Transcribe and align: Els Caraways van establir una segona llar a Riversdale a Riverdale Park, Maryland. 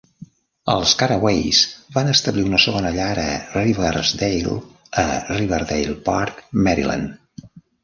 Els 0.75 0.93
Caraways 1.01 1.59
van 1.97 2.09
establir 2.13 2.45
una 2.47 2.61
segona 2.63 2.93
llar 2.95 3.11
a 3.25 3.27
Riversdale 3.59 4.57
a 5.05 5.07
Riverdale 5.29 5.97
Park, 6.11 6.43
Maryland. 6.71 7.57